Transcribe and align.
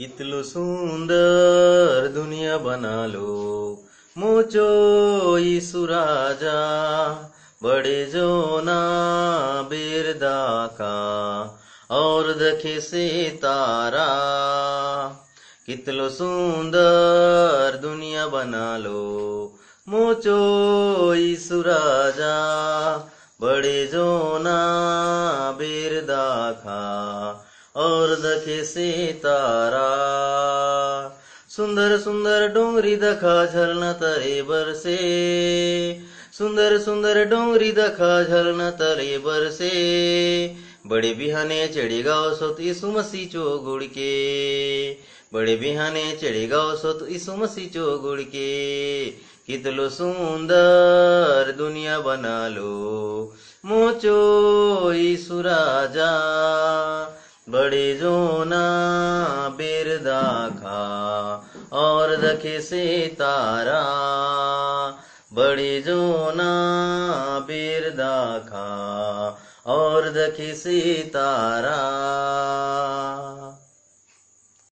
कितलो 0.00 0.42
सुंदर 0.42 2.06
दुनिया 2.12 2.56
बना 2.58 2.92
लो 3.06 3.32
मोचो 4.16 4.68
यीशु 5.38 5.84
राजा 5.86 6.54
बड़े 7.62 8.04
जो 8.12 8.60
ना 8.60 8.76
बिरदा 9.70 10.38
का 10.78 10.94
और 11.90 12.32
दखे 12.38 12.80
से 12.80 13.04
तारा 13.42 14.06
कितलो 15.66 16.08
सुंदर 16.08 17.78
दुनिया 17.82 18.26
बना 18.28 18.76
लो 18.76 19.04
मोचो 19.88 20.40
यीशु 21.14 21.60
राजा 21.68 22.34
बड़े 23.42 23.86
जो 23.92 24.08
ना 24.38 24.58
बिरदा 25.60 26.26
खा 26.64 26.80
और 27.76 28.14
दखे 28.14 28.64
से 28.64 29.12
तारा। 29.12 29.86
सुंदर 31.56 31.98
सुंदर 31.98 32.48
डोंगरी 32.48 32.96
दखा 32.96 33.46
झरना 33.46 33.92
तरे 33.92 34.42
बरसे 34.42 34.96
सुंदर 36.38 36.78
सुंदर 36.78 37.24
डोंगरी 37.24 37.72
दखा 37.72 38.22
झरना 38.24 38.70
तरे 38.70 39.18
बरसे 39.18 39.70
बड़े 40.86 41.14
बिहाने 41.14 41.66
चढ़ी 41.68 42.02
गाओ 42.02 42.34
सोत 42.34 42.60
यीशु 42.60 42.86
मसीह 42.86 43.26
चो 43.28 43.58
गुड़ 43.58 43.84
के। 43.84 44.10
बड़े 45.34 45.56
बिहाने 45.56 46.18
चढ़ी 46.22 46.46
गाओ 46.46 46.76
सोत 46.76 47.06
यीशु 47.10 47.32
मसीह 47.32 47.68
चो 47.68 47.98
गुड़ 47.98 48.20
के 48.20 48.50
कितलो 49.46 49.88
सुंदर 49.88 51.54
दुनिया 51.58 52.00
बना 52.00 52.48
लो। 52.48 53.36
मोचो 53.66 54.92
यीशु 54.92 55.40
राजा। 55.40 56.10
बड़े 57.52 57.94
जोना 57.94 58.62
बिरदा 59.58 60.22
खा 60.58 60.80
और 61.72 62.16
दखे 62.16 62.60
से 62.60 62.82
तारा 63.18 63.80
बड़े 65.34 65.80
जोना 65.80 66.50
बिरदा 67.48 68.16
खा 68.48 68.68
और 69.66 70.08
दखे 70.10 70.54
से 70.54 71.04
तारा 71.14 71.78